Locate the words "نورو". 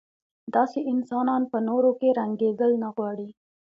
1.67-1.91